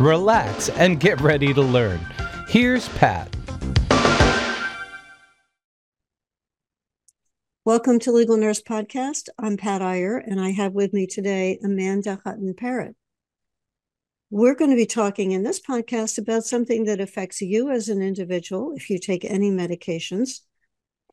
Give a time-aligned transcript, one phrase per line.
[0.00, 2.00] relax, and get ready to learn.
[2.48, 3.34] Here's Pat.
[7.64, 9.28] Welcome to Legal Nurse Podcast.
[9.38, 12.94] I'm Pat Iyer, and I have with me today Amanda Hutton Parrott.
[14.30, 18.02] We're going to be talking in this podcast about something that affects you as an
[18.02, 20.40] individual if you take any medications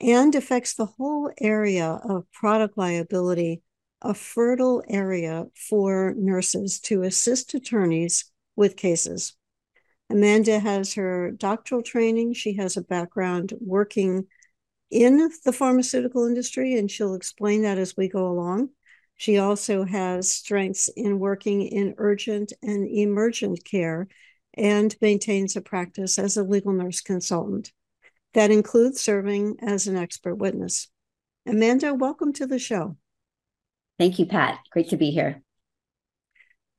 [0.02, 3.62] and affects the whole area of product liability,
[4.02, 9.36] a fertile area for nurses to assist attorneys with cases.
[10.10, 12.34] Amanda has her doctoral training.
[12.34, 14.28] She has a background working
[14.92, 18.70] in the pharmaceutical industry, and she'll explain that as we go along.
[19.16, 24.08] She also has strengths in working in urgent and emergent care
[24.56, 27.72] and maintains a practice as a legal nurse consultant.
[28.34, 30.90] That includes serving as an expert witness.
[31.46, 32.98] Amanda, welcome to the show.
[34.00, 34.60] Thank you, Pat.
[34.72, 35.42] Great to be here.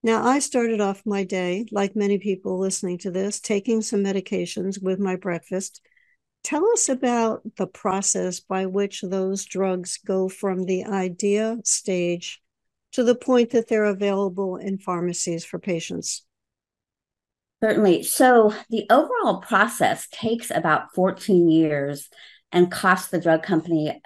[0.04, 4.80] Now, I started off my day, like many people listening to this, taking some medications
[4.82, 5.80] with my breakfast.
[6.42, 12.42] Tell us about the process by which those drugs go from the idea stage
[12.92, 16.26] to the point that they're available in pharmacies for patients.
[17.62, 18.02] Certainly.
[18.02, 22.10] So, the overall process takes about 14 years
[22.52, 24.02] and costs the drug company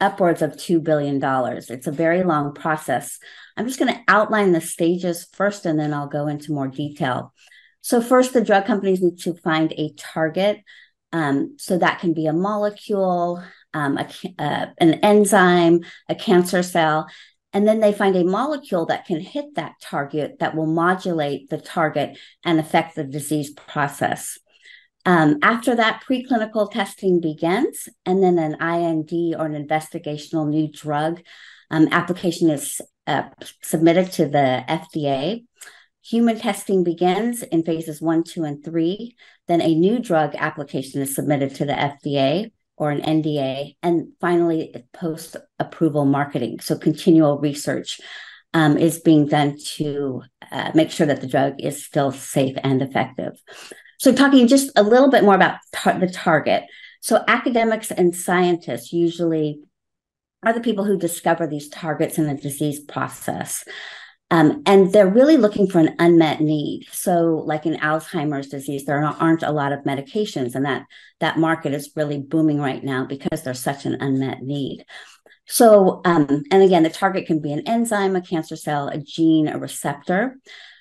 [0.00, 1.20] upwards of $2 billion.
[1.22, 3.18] It's a very long process.
[3.56, 7.32] I'm just going to outline the stages first and then I'll go into more detail.
[7.80, 10.60] So, first, the drug companies need to find a target.
[11.12, 13.42] Um, so, that can be a molecule,
[13.74, 14.08] um, a,
[14.38, 17.08] uh, an enzyme, a cancer cell.
[17.52, 21.58] And then they find a molecule that can hit that target that will modulate the
[21.58, 24.38] target and affect the disease process.
[25.08, 29.10] Um, after that, preclinical testing begins, and then an IND
[29.40, 31.22] or an investigational new drug
[31.70, 33.22] um, application is uh,
[33.62, 35.46] submitted to the FDA.
[36.04, 39.16] Human testing begins in phases one, two, and three.
[39.46, 43.76] Then a new drug application is submitted to the FDA or an NDA.
[43.82, 46.60] And finally, post approval marketing.
[46.60, 47.98] So, continual research
[48.52, 50.20] um, is being done to
[50.52, 53.40] uh, make sure that the drug is still safe and effective.
[53.98, 56.64] So, talking just a little bit more about tar- the target.
[57.00, 59.60] So, academics and scientists usually
[60.44, 63.64] are the people who discover these targets in the disease process.
[64.30, 66.86] Um, and they're really looking for an unmet need.
[66.92, 70.84] So, like in Alzheimer's disease, there aren't a lot of medications, and that
[71.20, 74.84] that market is really booming right now because there's such an unmet need.
[75.46, 79.48] So, um, and again, the target can be an enzyme, a cancer cell, a gene,
[79.48, 80.36] a receptor.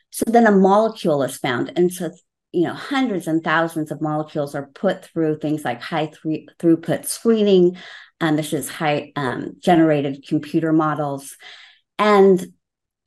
[0.10, 2.12] So then a molecule is found, and so
[2.52, 7.06] you know hundreds and thousands of molecules are put through things like high th- throughput
[7.06, 7.78] screening
[8.20, 11.38] and this is high um, generated computer models.
[12.00, 12.46] And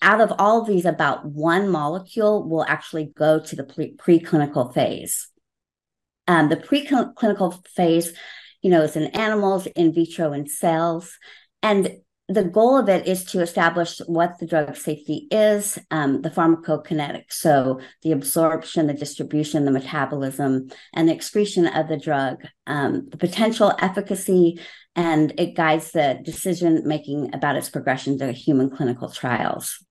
[0.02, 4.72] out of all of these about one molecule will actually go to the pre- preclinical
[4.72, 5.28] phase.
[6.26, 8.12] Um, the preclinical phase
[8.62, 11.16] you know is in animals in vitro in cells
[11.62, 11.96] and
[12.30, 17.32] the goal of it is to establish what the drug safety is, um, the pharmacokinetics,
[17.32, 22.36] so the absorption, the distribution, the metabolism, and the excretion of the drug,
[22.68, 24.60] um, the potential efficacy,
[24.94, 29.84] and it guides the decision making about its progression to human clinical trials.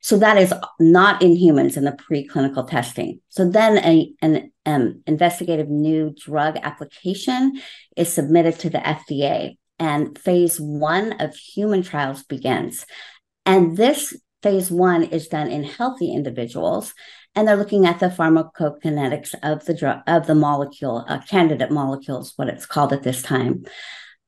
[0.00, 3.20] So that is not in humans in the preclinical testing.
[3.28, 7.60] So then a, an um, investigative new drug application
[7.96, 12.86] is submitted to the FDA and phase one of human trials begins.
[13.44, 16.94] And this phase one is done in healthy individuals,
[17.34, 22.32] and they're looking at the pharmacokinetics of the drug of the molecule, uh, candidate molecules,
[22.36, 23.64] what it's called at this time,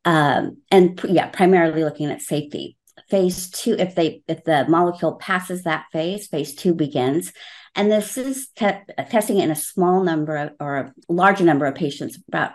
[0.05, 2.77] um, and yeah, primarily looking at safety.
[3.11, 7.33] Phase two, if they if the molecule passes that phase, phase two begins,
[7.75, 11.75] and this is te- testing in a small number of, or a larger number of
[11.75, 12.53] patients, about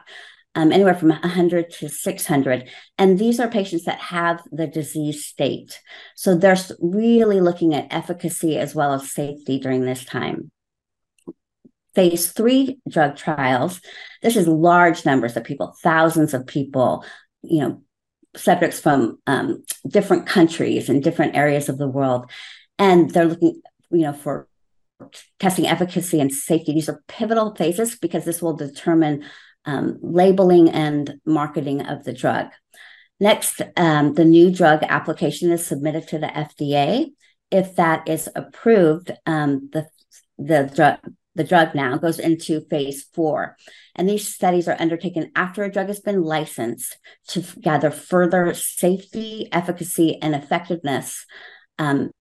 [0.55, 2.69] um, anywhere from 100 to 600.
[2.97, 5.81] And these are patients that have the disease state.
[6.15, 10.51] So they're really looking at efficacy as well as safety during this time.
[11.95, 13.79] Phase three drug trials,
[14.21, 17.05] this is large numbers of people, thousands of people,
[17.44, 17.83] you know,
[18.35, 22.31] subjects from um, different countries and different areas of the world.
[22.79, 23.61] And they're looking,
[23.91, 24.47] you know, for
[25.39, 26.73] testing efficacy and safety.
[26.73, 29.23] These are pivotal phases because this will determine
[29.65, 32.48] um, labeling and marketing of the drug.
[33.19, 37.12] Next, um, the new drug application is submitted to the FDA.
[37.51, 39.88] If that is approved, um, the
[40.38, 41.00] the drug
[41.36, 43.57] the drug now goes into phase four.
[43.95, 46.98] And these studies are undertaken after a drug has been licensed
[47.30, 51.25] to gather further safety, efficacy, and effectiveness
[51.80, 52.12] um,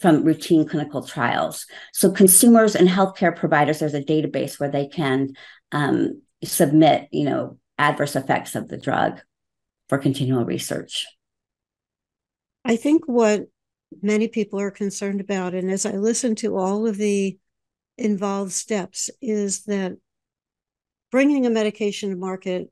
[0.00, 1.66] from routine clinical trials.
[1.92, 5.34] So consumers and healthcare providers, there's a database where they can
[5.72, 9.20] um, submit, you know, adverse effects of the drug
[9.88, 11.06] for continual research.
[12.64, 13.46] I think what
[14.02, 17.38] many people are concerned about, and as I listen to all of the
[17.98, 19.96] involved steps, is that
[21.10, 22.70] bringing a medication to market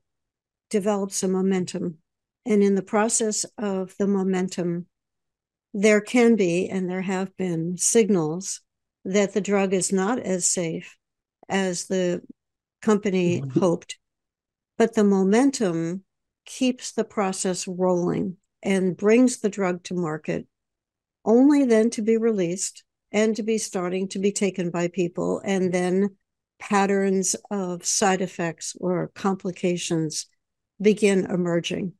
[0.69, 1.99] develops a momentum.
[2.45, 4.87] And in the process of the momentum,
[5.73, 8.61] there can be, and there have been, signals
[9.05, 10.97] that the drug is not as safe
[11.47, 12.21] as the
[12.83, 13.59] company mm-hmm.
[13.59, 13.97] hoped.
[14.77, 16.03] But the momentum
[16.45, 20.45] keeps the process rolling and brings the drug to market,
[21.25, 25.71] only then to be released and to be starting to be taken by people, and
[25.71, 26.15] then
[26.59, 30.27] patterns of side effects or complications
[30.81, 31.93] begin emerging.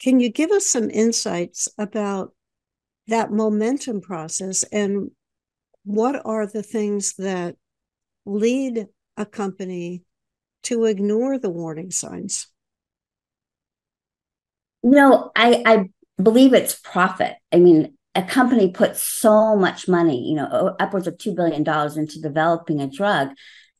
[0.00, 2.34] Can you give us some insights about
[3.06, 5.10] that momentum process and
[5.84, 7.56] what are the things that
[8.26, 10.02] lead a company
[10.64, 12.48] to ignore the warning signs?
[14.82, 17.34] No, I, I believe it's profit.
[17.52, 21.64] I mean, a company puts so much money, you know, upwards of $2 billion
[21.98, 23.30] into developing a drug.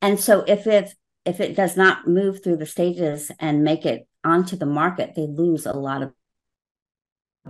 [0.03, 0.95] And so if it
[1.25, 5.27] if it does not move through the stages and make it onto the market, they
[5.27, 6.13] lose a lot of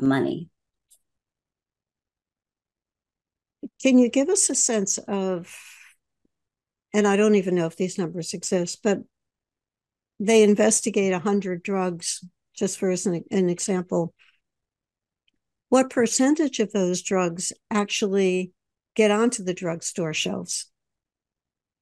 [0.00, 0.48] money.
[3.82, 5.54] Can you give us a sense of,
[6.96, 9.00] and I don't even know if these numbers exist, but
[10.18, 12.24] they investigate 100 drugs,
[12.56, 14.14] just for as an, an example.
[15.68, 18.52] What percentage of those drugs actually
[18.94, 20.70] get onto the drugstore shelves?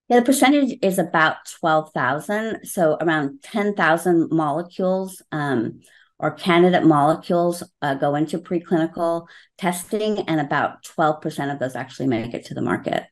[0.09, 2.67] Yeah, the percentage is about 12,000.
[2.67, 5.81] So around 10,000 molecules um,
[6.19, 9.29] or candidate molecules uh, go into preclinical
[9.59, 13.05] testing, and about 12% of those actually make it to the market.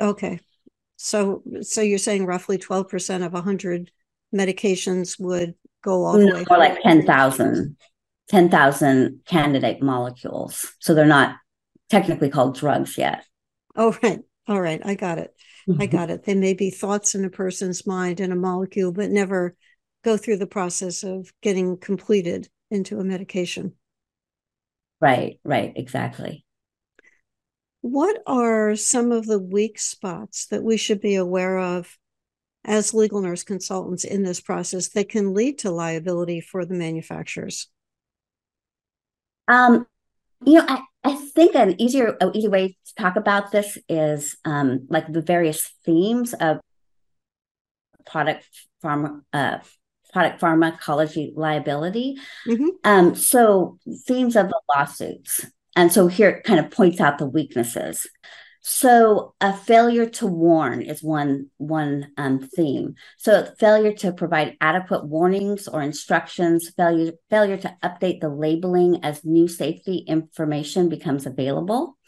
[0.00, 0.40] Okay.
[1.04, 3.90] So, so you're saying roughly 12% of 100
[4.32, 6.44] medications would go all the no, way?
[6.48, 7.76] More like 10,000,
[8.28, 10.72] 10,000 candidate molecules.
[10.78, 11.34] So they're not
[11.90, 13.24] technically called drugs yet.
[13.74, 14.20] Oh, right.
[14.46, 14.80] All right.
[14.84, 15.34] I got it.
[15.68, 15.96] I mm-hmm.
[15.96, 16.22] got it.
[16.22, 19.56] They may be thoughts in a person's mind in a molecule, but never
[20.04, 23.72] go through the process of getting completed into a medication.
[25.00, 26.44] Right, right, exactly.
[27.82, 31.98] What are some of the weak spots that we should be aware of
[32.64, 37.68] as legal nurse consultants in this process that can lead to liability for the manufacturers?
[39.48, 39.86] Um,
[40.44, 44.36] you know, I, I think an easier an easy way to talk about this is
[44.44, 46.60] um, like the various themes of
[48.06, 48.46] product
[48.82, 49.58] pharma uh,
[50.12, 52.16] product pharmacology liability.
[52.46, 52.68] Mm-hmm.
[52.84, 55.46] Um, so themes of the lawsuits.
[55.76, 58.06] And so here it kind of points out the weaknesses.
[58.64, 62.94] So a failure to warn is one one um, theme.
[63.18, 69.24] So failure to provide adequate warnings or instructions, failure failure to update the labeling as
[69.24, 71.98] new safety information becomes available.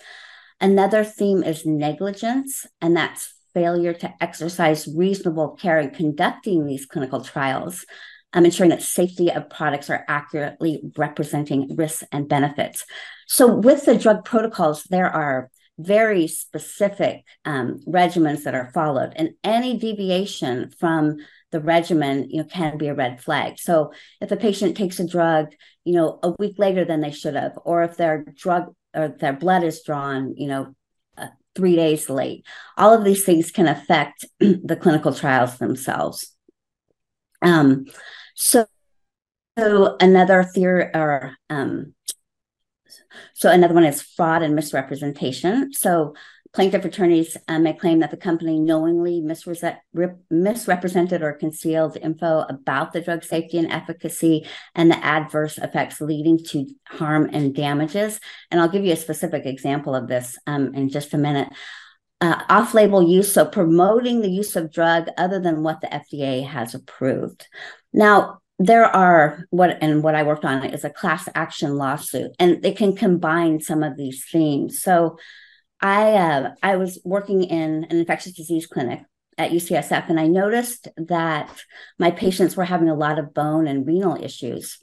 [0.61, 7.21] Another theme is negligence, and that's failure to exercise reasonable care in conducting these clinical
[7.21, 7.85] trials,
[8.35, 12.85] um, ensuring that safety of products are accurately representing risks and benefits.
[13.27, 19.31] So, with the drug protocols, there are very specific um, regimens that are followed, and
[19.43, 21.17] any deviation from
[21.51, 23.59] the regimen, you know, can be a red flag.
[23.59, 27.35] So, if a patient takes a drug, you know, a week later than they should
[27.35, 30.75] have, or if their drug or their blood is drawn, you know,
[31.55, 32.45] three days late.
[32.77, 36.33] All of these things can affect the clinical trials themselves.
[37.43, 37.87] Um,
[38.35, 38.67] so,
[39.59, 41.95] so another theory or um,
[43.35, 45.73] so another one is fraud and misrepresentation.
[45.73, 46.15] So
[46.55, 53.01] Plaintiff attorneys uh, may claim that the company knowingly misrepresented or concealed info about the
[53.01, 58.21] drug safety and efficacy and the adverse effects leading to harm and damages.
[58.53, 61.49] And I'll give you a specific example of this um, in just a minute.
[62.21, 66.47] Uh, off label use, so promoting the use of drug other than what the FDA
[66.47, 67.49] has approved.
[67.95, 72.61] Now, there are what and what I worked on is a class action lawsuit, and
[72.61, 74.83] they can combine some of these themes.
[74.83, 75.17] So
[75.81, 79.01] I uh, I was working in an infectious disease clinic
[79.39, 81.51] at UCSF, and I noticed that
[81.99, 84.79] my patients were having a lot of bone and renal issues.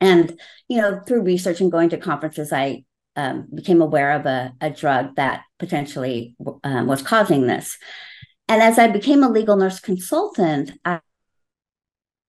[0.00, 0.38] And
[0.68, 2.84] you know, through research and going to conferences, I
[3.16, 7.78] um, became aware of a, a drug that potentially um, was causing this.
[8.48, 11.00] And as I became a legal nurse consultant, I,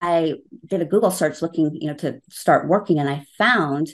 [0.05, 0.35] I
[0.67, 3.89] did a Google search looking, you know, to start working, and I found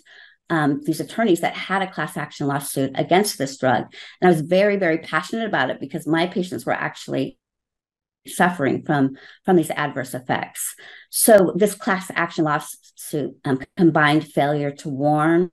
[0.50, 3.86] um, these attorneys that had a class action lawsuit against this drug.
[4.20, 7.40] And I was very, very passionate about it because my patients were actually
[8.28, 9.16] suffering from
[9.46, 10.76] from these adverse effects.
[11.10, 15.52] So this class action lawsuit um, combined failure to warn,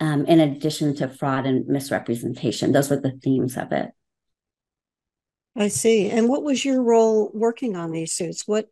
[0.00, 2.72] um, in addition to fraud and misrepresentation.
[2.72, 3.90] Those were the themes of it.
[5.56, 6.10] I see.
[6.10, 8.42] And what was your role working on these suits?
[8.46, 8.66] What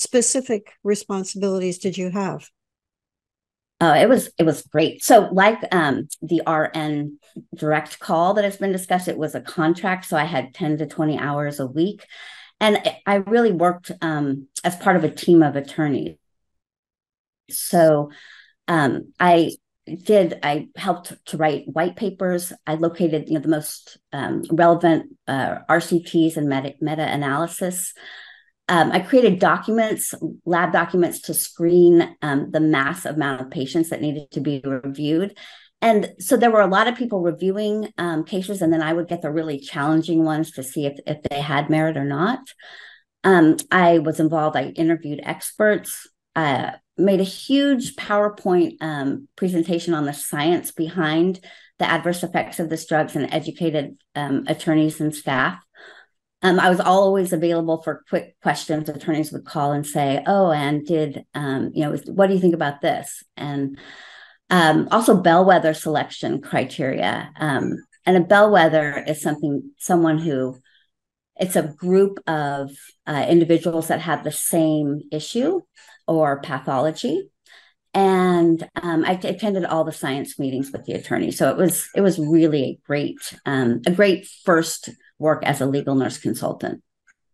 [0.00, 2.48] specific responsibilities did you have?
[3.82, 5.04] Oh, it was it was great.
[5.04, 7.18] So, like um, the RN
[7.54, 10.06] direct call that has been discussed, it was a contract.
[10.06, 12.04] So I had ten to twenty hours a week,
[12.60, 16.16] and I really worked um, as part of a team of attorneys.
[17.50, 18.10] So
[18.68, 19.52] um, I
[19.86, 22.52] did I helped to write white papers.
[22.66, 27.94] I located you know the most um, relevant uh, RCTs and meta meta analysis.
[28.70, 30.14] Um, I created documents,
[30.46, 35.36] lab documents to screen um, the mass amount of patients that needed to be reviewed.
[35.82, 39.08] And so there were a lot of people reviewing um, cases, and then I would
[39.08, 42.38] get the really challenging ones to see if, if they had merit or not.
[43.24, 50.04] Um, I was involved, I interviewed experts, uh, made a huge PowerPoint um, presentation on
[50.04, 51.40] the science behind
[51.80, 55.60] the adverse effects of this drugs and educated um, attorneys and staff.
[56.42, 58.88] Um, I was always available for quick questions.
[58.88, 62.54] Attorneys would call and say, "Oh, and did um, you know what do you think
[62.54, 63.78] about this?" And
[64.48, 67.30] um, also bellwether selection criteria.
[67.38, 70.58] Um, and a bellwether is something someone who
[71.36, 72.70] it's a group of
[73.06, 75.60] uh, individuals that have the same issue
[76.06, 77.30] or pathology
[77.92, 81.30] and um, I attended all the science meetings with the attorney.
[81.30, 85.66] So it was it was really a great um, a great first work as a
[85.66, 86.82] legal nurse consultant.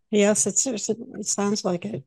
[0.09, 2.03] Yes, it's, it sounds like it.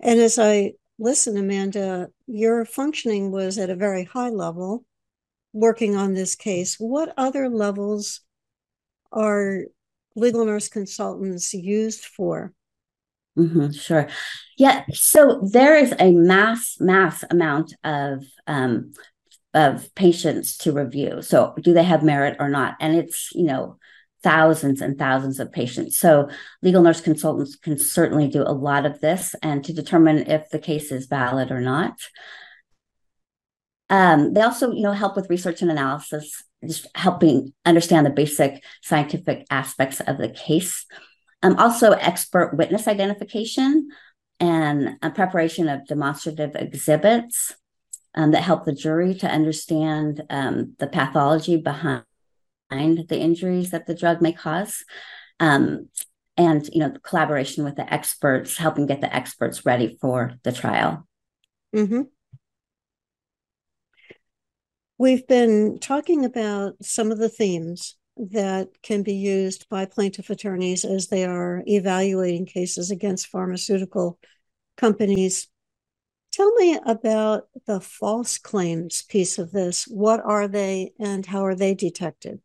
[0.00, 4.84] And as I listen, Amanda, your functioning was at a very high level,
[5.52, 6.76] working on this case.
[6.78, 8.20] What other levels
[9.10, 9.64] are
[10.14, 12.52] legal nurse consultants used for?
[13.38, 14.08] Mm-hmm, sure.
[14.56, 14.84] Yeah.
[14.92, 18.92] So there is a mass, mass amount of um,
[19.54, 21.22] of patients to review.
[21.22, 22.74] So do they have merit or not?
[22.80, 23.78] And it's you know
[24.22, 25.96] thousands and thousands of patients.
[25.98, 26.28] So
[26.62, 30.58] legal nurse consultants can certainly do a lot of this and to determine if the
[30.58, 31.94] case is valid or not.
[33.90, 38.62] Um, they also, you know, help with research and analysis, just helping understand the basic
[38.82, 40.84] scientific aspects of the case.
[41.42, 43.88] Um, also, expert witness identification
[44.40, 47.54] and preparation of demonstrative exhibits
[48.14, 52.04] um, that help the jury to understand um, the pathology behind
[52.70, 54.84] the injuries that the drug may cause.
[55.40, 55.88] Um,
[56.36, 61.06] and you know, collaboration with the experts, helping get the experts ready for the trial.
[61.74, 62.02] Mm-hmm.
[64.98, 70.84] We've been talking about some of the themes that can be used by plaintiff attorneys
[70.84, 74.18] as they are evaluating cases against pharmaceutical
[74.76, 75.48] companies.
[76.32, 79.84] Tell me about the false claims piece of this.
[79.84, 82.40] What are they and how are they detected?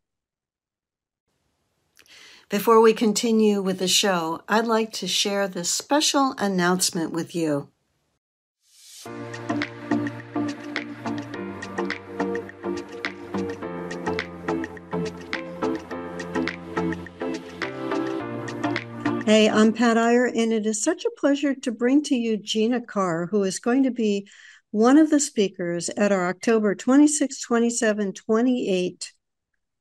[2.48, 7.70] Before we continue with the show, I'd like to share this special announcement with you.
[19.26, 22.82] Hey, I'm Pat Iyer, and it is such a pleasure to bring to you Gina
[22.82, 24.28] Carr, who is going to be
[24.70, 29.12] one of the speakers at our October 26, 27, 28,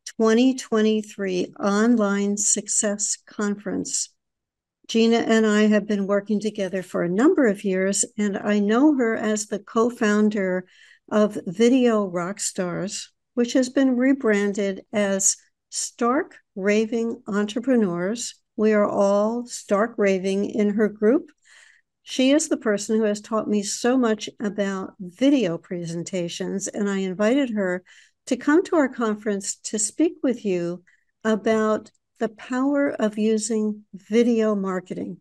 [0.05, 4.13] 2023 Online Success Conference.
[4.88, 8.95] Gina and I have been working together for a number of years, and I know
[8.95, 10.65] her as the co founder
[11.12, 15.35] of Video Rockstars, which has been rebranded as
[15.69, 21.31] Stark Raving Entrepreneurs we are all stark raving in her group.
[22.03, 26.98] She is the person who has taught me so much about video presentations, and I
[27.00, 27.83] invited her
[28.27, 30.83] to come to our conference to speak with you
[31.24, 35.17] about the power of using video marketing.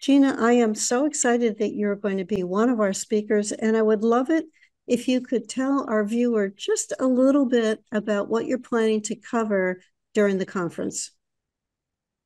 [0.00, 3.76] Gina, I am so excited that you're going to be one of our speakers, and
[3.76, 4.46] I would love it
[4.88, 9.14] if you could tell our viewer just a little bit about what you're planning to
[9.14, 9.80] cover
[10.14, 11.12] during the conference.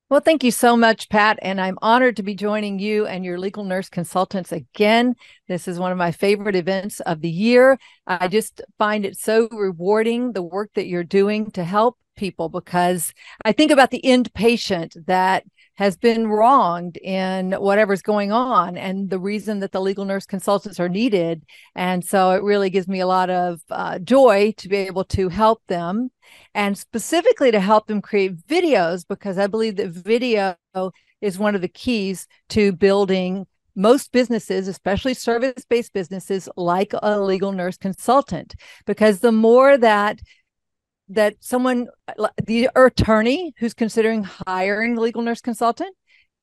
[0.08, 1.36] Well, thank you so much, Pat.
[1.42, 5.16] And I'm honored to be joining you and your legal nurse consultants again.
[5.48, 7.76] This is one of my favorite events of the year.
[8.06, 13.12] I just find it so rewarding, the work that you're doing to help people, because
[13.44, 15.42] I think about the end patient that
[15.76, 20.80] has been wronged in whatever's going on and the reason that the legal nurse consultants
[20.80, 21.44] are needed.
[21.74, 25.28] And so it really gives me a lot of uh, joy to be able to
[25.28, 26.10] help them
[26.54, 30.56] and specifically to help them create videos because I believe that video
[31.20, 37.20] is one of the keys to building most businesses, especially service based businesses, like a
[37.20, 38.54] legal nurse consultant,
[38.86, 40.20] because the more that
[41.08, 41.88] that someone,
[42.44, 45.94] the attorney who's considering hiring a legal nurse consultant,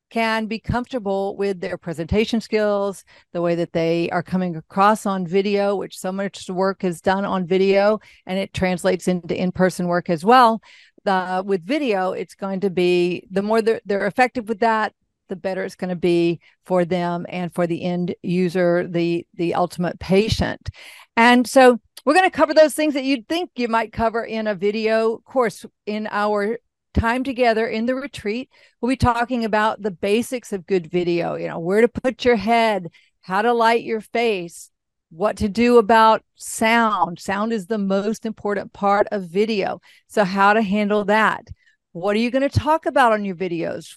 [0.10, 5.26] can be comfortable with their presentation skills, the way that they are coming across on
[5.26, 9.88] video, which so much work is done on video and it translates into in person
[9.88, 10.62] work as well.
[11.04, 14.94] Uh, with video, it's going to be the more they're, they're effective with that,
[15.30, 19.56] the better it's going to be for them and for the end user, the the
[19.56, 20.70] ultimate patient.
[21.18, 24.48] And so we're going to cover those things that you'd think you might cover in
[24.48, 26.60] a video course in our
[26.94, 28.50] time together in the retreat.
[28.82, 32.36] We'll be talking about the basics of good video, you know, where to put your
[32.36, 32.90] head,
[33.22, 34.70] how to light your face,
[35.10, 37.20] what to do about sound.
[37.20, 39.80] Sound is the most important part of video.
[40.08, 41.48] So, how to handle that.
[41.94, 43.96] What are you going to talk about on your videos?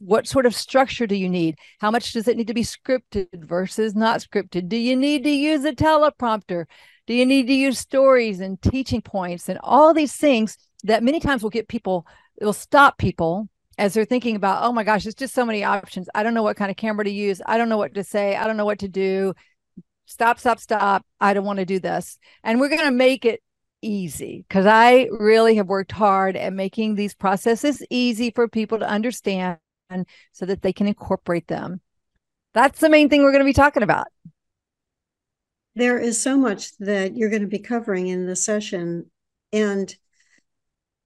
[0.00, 1.58] What sort of structure do you need?
[1.78, 4.68] How much does it need to be scripted versus not scripted?
[4.68, 6.64] Do you need to use a teleprompter?
[7.06, 11.20] Do you need to use stories and teaching points and all these things that many
[11.20, 12.06] times will get people,
[12.40, 15.64] it will stop people as they're thinking about, oh my gosh, there's just so many
[15.64, 16.08] options.
[16.14, 17.40] I don't know what kind of camera to use.
[17.46, 18.36] I don't know what to say.
[18.36, 19.34] I don't know what to do.
[20.06, 21.04] Stop, stop, stop.
[21.20, 22.18] I don't want to do this.
[22.42, 23.42] And we're going to make it
[23.82, 28.88] easy because I really have worked hard at making these processes easy for people to
[28.88, 29.58] understand
[30.32, 31.80] so that they can incorporate them.
[32.54, 34.06] That's the main thing we're going to be talking about.
[35.74, 39.10] There is so much that you're going to be covering in the session.
[39.52, 39.94] And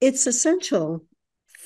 [0.01, 1.05] it's essential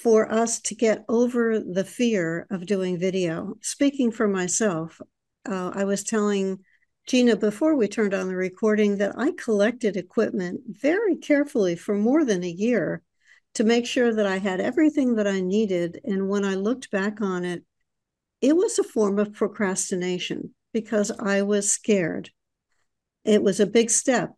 [0.02, 3.54] for us to get over the fear of doing video.
[3.62, 5.00] Speaking for myself,
[5.48, 6.58] uh, I was telling
[7.06, 12.24] Gina before we turned on the recording that I collected equipment very carefully for more
[12.24, 13.02] than a year
[13.54, 16.00] to make sure that I had everything that I needed.
[16.04, 17.64] And when I looked back on it,
[18.40, 22.30] it was a form of procrastination because I was scared.
[23.24, 24.32] It was a big step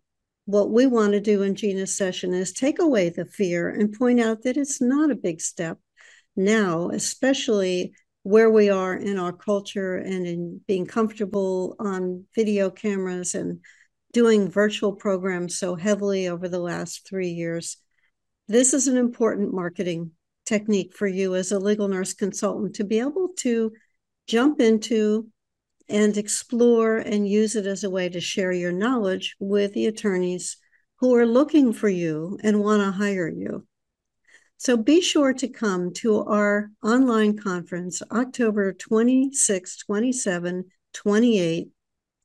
[0.50, 4.20] what we want to do in Gina's session is take away the fear and point
[4.20, 5.78] out that it's not a big step
[6.34, 7.92] now, especially
[8.24, 13.60] where we are in our culture and in being comfortable on video cameras and
[14.12, 17.76] doing virtual programs so heavily over the last three years.
[18.50, 20.10] This is an important marketing
[20.44, 23.70] technique for you as a legal nurse consultant to be able to
[24.26, 25.28] jump into
[25.88, 30.56] and explore and use it as a way to share your knowledge with the attorneys
[30.96, 33.68] who are looking for you and want to hire you.
[34.56, 41.68] So be sure to come to our online conference October 26, 27, 28,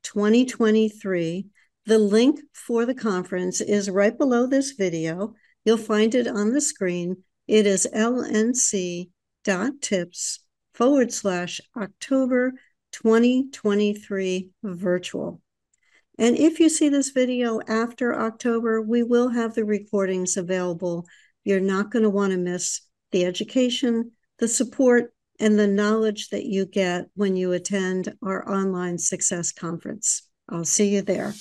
[0.01, 1.45] 2023.
[1.85, 5.35] The link for the conference is right below this video.
[5.65, 7.23] You'll find it on the screen.
[7.47, 9.09] It is lnc.tips
[10.73, 12.53] forward slash October
[12.91, 15.41] 2023 virtual.
[16.17, 21.05] And if you see this video after October, we will have the recordings available.
[21.43, 26.45] You're not going to want to miss the education, the support, and the knowledge that
[26.45, 30.29] you get when you attend our online success conference.
[30.49, 31.33] I'll see you there.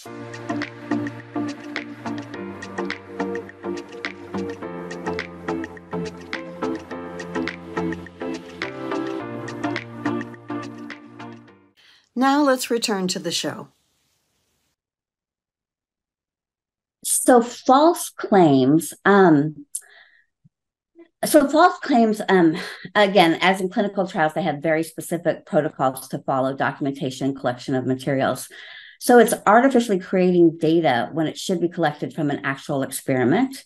[12.16, 13.68] Now let's return to the show.
[17.04, 18.94] So false claims.
[19.04, 19.66] Um,
[21.24, 22.56] so false claims, um,
[22.94, 27.86] again, as in clinical trials, they have very specific protocols to follow, documentation, collection of
[27.86, 28.48] materials.
[29.00, 33.64] So it's artificially creating data when it should be collected from an actual experiment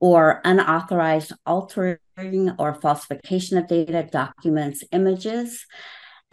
[0.00, 1.98] or unauthorized altering
[2.58, 5.66] or falsification of data, documents, images.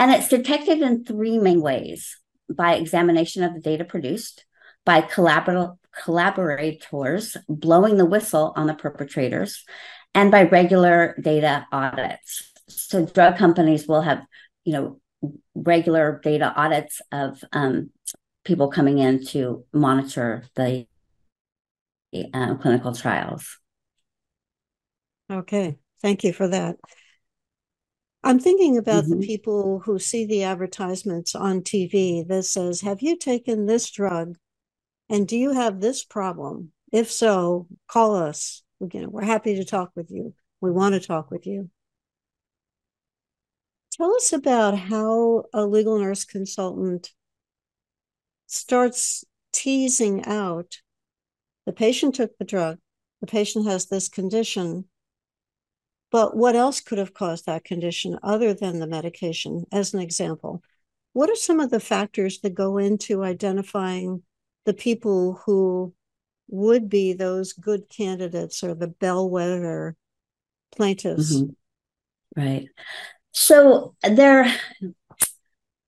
[0.01, 2.17] And it's detected in three main ways
[2.49, 4.45] by examination of the data produced,
[4.83, 5.77] by collaborators
[7.47, 9.63] blowing the whistle on the perpetrators,
[10.15, 12.51] and by regular data audits.
[12.67, 14.23] So drug companies will have,
[14.63, 14.99] you know,
[15.53, 17.91] regular data audits of um,
[18.43, 20.87] people coming in to monitor the
[22.33, 23.59] uh, clinical trials.
[25.31, 26.77] Okay, thank you for that.
[28.23, 29.19] I'm thinking about mm-hmm.
[29.19, 34.37] the people who see the advertisements on TV that says, Have you taken this drug?
[35.09, 36.71] And do you have this problem?
[36.91, 38.63] If so, call us.
[38.79, 40.33] You know, we're happy to talk with you.
[40.61, 41.69] We want to talk with you.
[43.93, 47.11] Tell us about how a legal nurse consultant
[48.47, 50.77] starts teasing out
[51.65, 52.79] the patient took the drug,
[53.21, 54.85] the patient has this condition,
[56.11, 60.61] but what else could have caused that condition other than the medication, as an example?
[61.13, 64.23] What are some of the factors that go into identifying
[64.65, 65.93] the people who
[66.47, 69.95] would be those good candidates or the bellwether
[70.75, 71.35] plaintiffs?
[71.35, 72.41] Mm-hmm.
[72.41, 72.67] Right.
[73.31, 74.53] So there,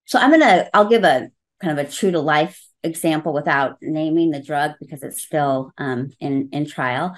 [0.05, 1.29] so I'm gonna, I'll give a
[1.61, 6.11] kind of a true to life example without naming the drug because it's still um,
[6.19, 7.15] in in trial.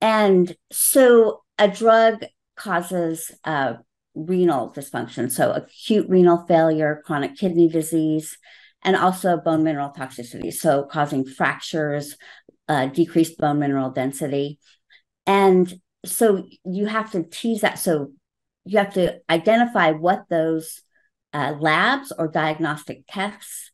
[0.00, 2.24] And so a drug
[2.56, 3.74] causes uh,
[4.14, 8.38] renal dysfunction, so acute renal failure, chronic kidney disease,
[8.82, 12.16] and also bone mineral toxicity, so causing fractures,
[12.68, 14.58] uh, decreased bone mineral density.
[15.26, 15.72] And
[16.04, 17.78] so you have to tease that.
[17.78, 18.12] So
[18.64, 20.82] you have to identify what those
[21.32, 23.70] uh, labs or diagnostic tests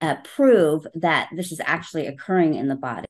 [0.00, 3.06] uh, prove that this is actually occurring in the body.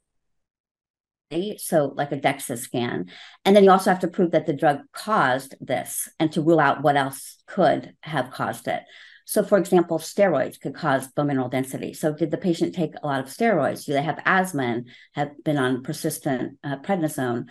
[1.58, 3.10] So, like a DEXA scan.
[3.44, 6.58] And then you also have to prove that the drug caused this and to rule
[6.58, 8.82] out what else could have caused it.
[9.26, 11.92] So, for example, steroids could cause bone mineral density.
[11.92, 13.84] So, did the patient take a lot of steroids?
[13.84, 17.44] Do they have asthma and have been on persistent uh, prednisone?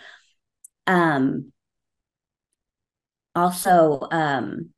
[0.88, 1.52] Um,
[3.36, 4.70] also, um,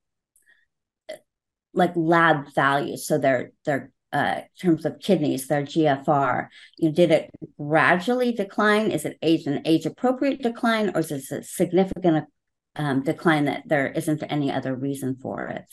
[1.72, 3.06] like lab values.
[3.06, 8.90] So, their their uh, terms of kidneys, their GFR, you did it gradually decline?
[8.90, 12.26] Is it age an age appropriate decline, or is this a significant
[12.76, 15.66] um, decline that there isn't any other reason for it?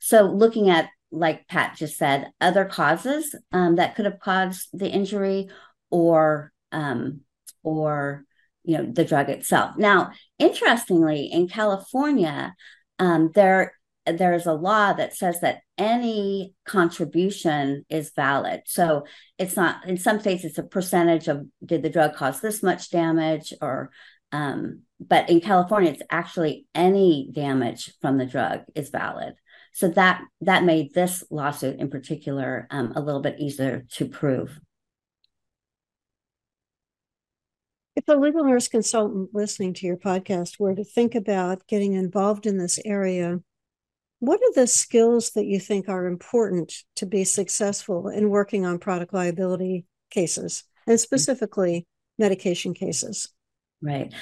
[0.00, 4.88] So, looking at like Pat just said, other causes um, that could have caused the
[4.88, 5.48] injury,
[5.90, 7.20] or um,
[7.62, 8.24] or
[8.64, 9.76] you know the drug itself.
[9.76, 12.54] Now, interestingly, in California,
[12.98, 13.72] um, there
[14.06, 18.62] there's a law that says that any contribution is valid.
[18.66, 19.04] So
[19.38, 22.90] it's not in some states it's a percentage of did the drug cause this much
[22.90, 23.90] damage or
[24.32, 29.34] um, but in California it's actually any damage from the drug is valid.
[29.72, 34.58] So that that made this lawsuit in particular um, a little bit easier to prove.
[37.96, 42.44] If a legal nurse consultant listening to your podcast were to think about getting involved
[42.44, 43.40] in this area,
[44.26, 48.80] what are the skills that you think are important to be successful in working on
[48.80, 51.86] product liability cases and specifically
[52.18, 53.28] medication cases?
[53.80, 54.12] Right.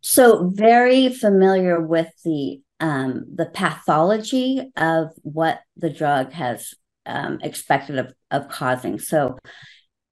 [0.00, 6.72] So very familiar with the um, the pathology of what the drug has
[7.04, 8.98] um, expected of, of causing.
[8.98, 9.36] So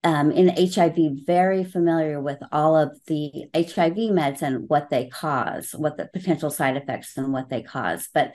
[0.04, 5.74] um, in HIV, very familiar with all of the HIV meds and what they cause,
[5.74, 8.11] what the potential side effects and what they cause.
[8.12, 8.34] But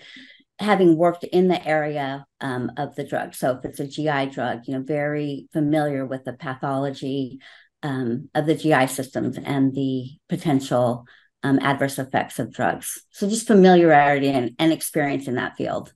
[0.64, 3.36] having worked in the area um, of the drug.
[3.36, 7.40] So if it's a GI drug, you know, very familiar with the pathology
[7.84, 11.06] um, of the GI systems and the potential
[11.44, 13.04] um, adverse effects of drugs.
[13.12, 15.94] So just familiarity and, and experience in that field.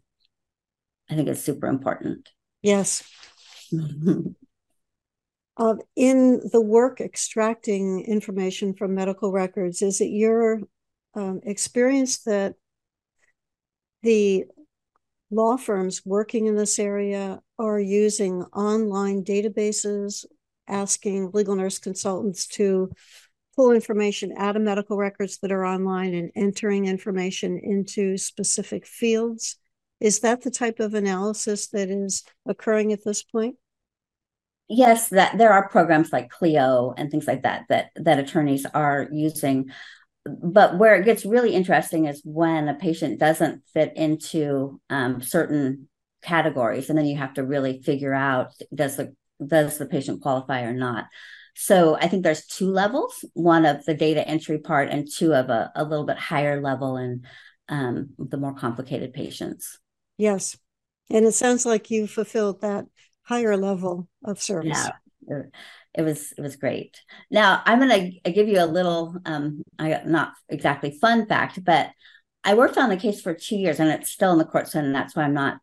[1.10, 2.30] I think it's super important.
[2.62, 3.10] Yes.
[5.58, 10.60] uh, in the work extracting information from medical records, is it your
[11.16, 12.56] um, experience that
[14.04, 14.46] the
[15.30, 20.26] law firms working in this area are using online databases,
[20.68, 22.92] asking legal nurse consultants to
[23.56, 29.58] pull information out of medical records that are online and entering information into specific fields.
[30.00, 33.56] Is that the type of analysis that is occurring at this point?
[34.70, 39.08] Yes, that there are programs like Clio and things like that that that attorneys are
[39.12, 39.72] using
[40.28, 45.88] but where it gets really interesting is when a patient doesn't fit into um, certain
[46.22, 50.62] categories, and then you have to really figure out does the does the patient qualify
[50.62, 51.06] or not.
[51.56, 55.50] So I think there's two levels: one of the data entry part, and two of
[55.50, 57.26] a, a little bit higher level and
[57.70, 59.80] um, the more complicated patients.
[60.18, 60.58] Yes,
[61.10, 62.86] and it sounds like you fulfilled that
[63.24, 64.78] higher level of service.
[64.78, 64.92] Yeah
[65.98, 67.02] it was it was great.
[67.32, 71.90] Now I'm to give you a little, um, I not exactly fun fact, but
[72.44, 74.80] I worked on the case for two years, and it's still in the court, so
[74.80, 75.58] and that's why I'm not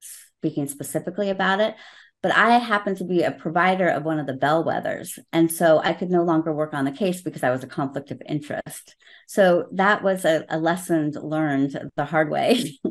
[0.00, 1.74] speaking specifically about it.
[2.22, 5.18] but I happened to be a provider of one of the bellwethers.
[5.32, 8.10] And so I could no longer work on the case because I was a conflict
[8.10, 8.94] of interest.
[9.26, 12.78] So that was a, a lesson learned the hard way.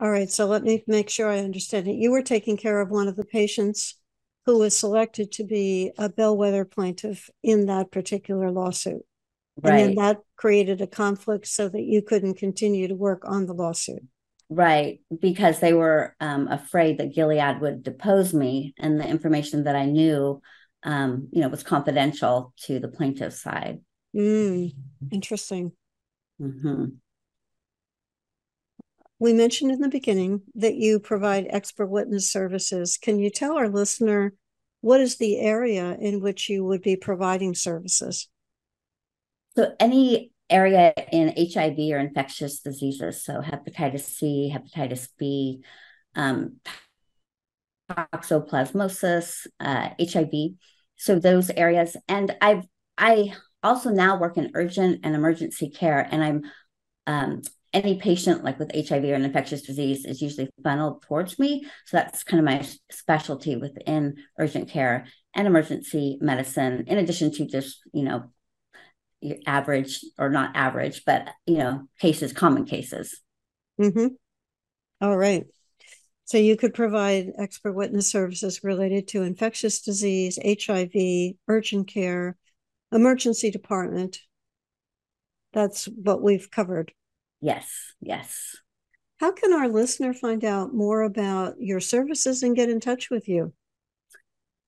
[0.00, 1.94] All right, so let me make sure I understand it.
[1.94, 3.94] You were taking care of one of the patients
[4.46, 9.02] who was selected to be a bellwether plaintiff in that particular lawsuit.
[9.56, 9.80] Right.
[9.80, 13.54] And then that created a conflict so that you couldn't continue to work on the
[13.54, 14.02] lawsuit.
[14.50, 19.74] Right, because they were um, afraid that Gilead would depose me, and the information that
[19.74, 20.42] I knew,
[20.82, 23.80] um, you know, was confidential to the plaintiff's side.
[24.14, 24.74] Mm,
[25.10, 25.72] interesting.
[26.40, 26.84] Mm-hmm.
[29.18, 32.98] We mentioned in the beginning that you provide expert witness services.
[33.00, 34.34] Can you tell our listener
[34.80, 38.28] what is the area in which you would be providing services?
[39.56, 45.62] So, any area in HIV or infectious diseases, so hepatitis C, hepatitis B,
[46.14, 46.56] um,
[47.90, 50.54] toxoplasmosis, uh, HIV.
[50.96, 52.64] So those areas, and I've
[52.96, 56.42] I also now work in urgent and emergency care, and I'm
[57.06, 57.42] um,
[57.74, 61.66] any patient like with HIV or an infectious disease is usually funneled towards me.
[61.86, 67.46] So that's kind of my specialty within urgent care and emergency medicine, in addition to
[67.46, 68.30] just, you know,
[69.20, 73.20] your average or not average, but, you know, cases, common cases.
[73.80, 74.08] Mm-hmm.
[75.00, 75.44] All right.
[76.26, 82.36] So you could provide expert witness services related to infectious disease, HIV, urgent care,
[82.92, 84.20] emergency department.
[85.52, 86.92] That's what we've covered.
[87.44, 88.56] Yes, yes.
[89.20, 93.28] How can our listener find out more about your services and get in touch with
[93.28, 93.52] you?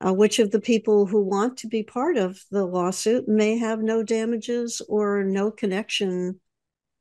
[0.00, 3.80] uh, which of the people who want to be part of the lawsuit may have
[3.80, 6.40] no damages or no connection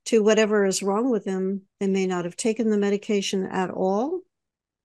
[0.06, 1.62] to whatever is wrong with them.
[1.79, 4.21] They may not have taken the medication at all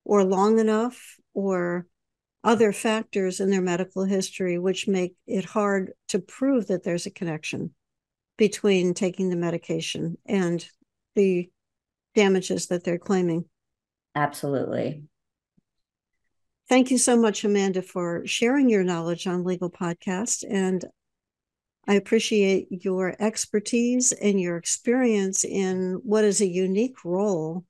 [0.05, 1.87] or long enough or
[2.45, 7.11] other factors in their medical history which make it hard to prove that there's a
[7.11, 7.73] connection
[8.37, 10.65] between taking the medication and
[11.17, 11.51] the
[12.15, 13.45] damages that they're claiming.
[14.15, 15.03] Absolutely.
[16.69, 20.45] Thank you so much, Amanda, for sharing your knowledge on Legal Podcast.
[20.49, 20.85] And
[21.87, 27.65] I appreciate your expertise and your experience in what is a unique role.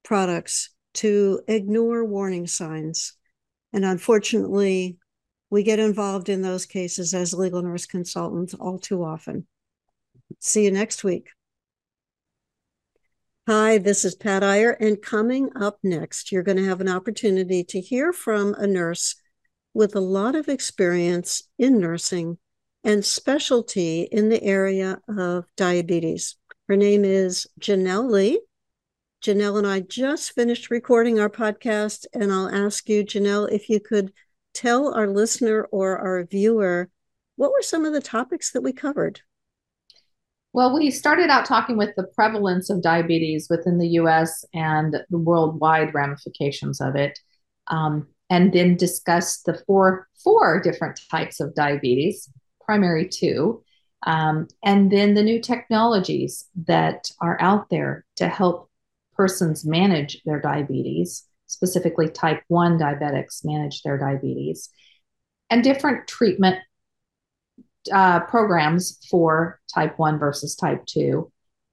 [0.05, 3.15] products to ignore warning signs.
[3.73, 4.99] And unfortunately,
[5.51, 9.47] we get involved in those cases as legal nurse consultants all too often.
[10.41, 11.29] See you next week.
[13.51, 17.65] Hi, this is Pat Iyer, and coming up next, you're going to have an opportunity
[17.65, 19.15] to hear from a nurse
[19.73, 22.37] with a lot of experience in nursing
[22.85, 26.37] and specialty in the area of diabetes.
[26.69, 28.39] Her name is Janelle Lee.
[29.25, 33.81] Janelle and I just finished recording our podcast, and I'll ask you, Janelle, if you
[33.81, 34.13] could
[34.53, 36.91] tell our listener or our viewer
[37.37, 39.23] what were some of the topics that we covered?
[40.53, 45.19] Well, we started out talking with the prevalence of diabetes within the US and the
[45.19, 47.19] worldwide ramifications of it,
[47.69, 52.31] um, and then discussed the four, four different types of diabetes,
[52.65, 53.63] primary two,
[54.07, 58.71] um, and then the new technologies that are out there to help
[59.17, 64.71] persons manage their diabetes, specifically type 1 diabetics manage their diabetes,
[65.51, 66.59] and different treatment
[67.93, 71.31] uh, programs for type 1 versus type 2.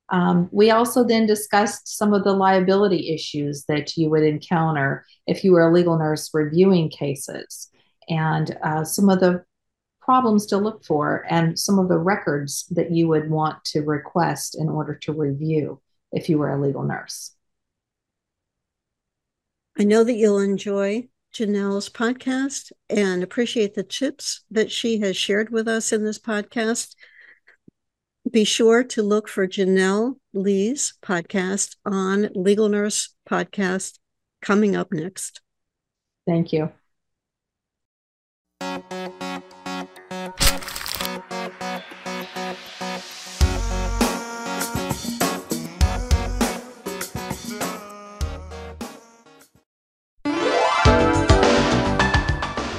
[0.09, 5.43] Um, we also then discussed some of the liability issues that you would encounter if
[5.43, 7.69] you were a legal nurse reviewing cases
[8.07, 9.43] and uh, some of the
[9.99, 14.55] problems to look for and some of the records that you would want to request
[14.59, 17.31] in order to review if you were a legal nurse.
[19.77, 25.49] I know that you'll enjoy Janelle's podcast and appreciate the tips that she has shared
[25.49, 26.95] with us in this podcast.
[28.31, 33.99] Be sure to look for Janelle Lee's podcast on Legal Nurse Podcast
[34.41, 35.41] coming up next.
[36.25, 36.71] Thank you.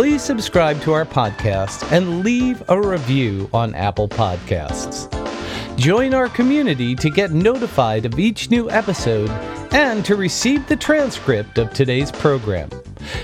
[0.00, 5.06] Please subscribe to our podcast and leave a review on Apple Podcasts.
[5.76, 9.28] Join our community to get notified of each new episode
[9.74, 12.70] and to receive the transcript of today's program.